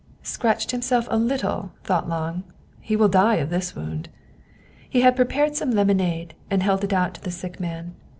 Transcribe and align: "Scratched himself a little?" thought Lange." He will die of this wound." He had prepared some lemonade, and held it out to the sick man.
"Scratched 0.35 0.71
himself 0.71 1.07
a 1.11 1.15
little?" 1.19 1.73
thought 1.83 2.09
Lange." 2.09 2.41
He 2.81 2.95
will 2.95 3.07
die 3.07 3.35
of 3.35 3.51
this 3.51 3.75
wound." 3.75 4.09
He 4.89 5.01
had 5.01 5.15
prepared 5.15 5.55
some 5.55 5.69
lemonade, 5.69 6.33
and 6.49 6.63
held 6.63 6.83
it 6.83 6.91
out 6.91 7.13
to 7.13 7.21
the 7.21 7.29
sick 7.29 7.59
man. 7.59 7.93